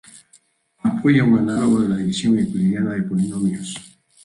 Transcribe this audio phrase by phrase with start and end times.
[0.83, 3.77] Apoya un análogo de la división euclidiana de polinomios.